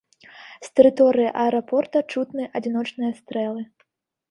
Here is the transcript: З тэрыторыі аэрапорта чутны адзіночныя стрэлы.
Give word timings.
З 0.67 0.71
тэрыторыі 0.79 1.27
аэрапорта 1.43 2.03
чутны 2.15 2.49
адзіночныя 2.61 3.11
стрэлы. 3.21 3.63